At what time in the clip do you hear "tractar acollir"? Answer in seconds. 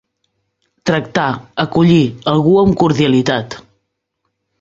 0.89-1.99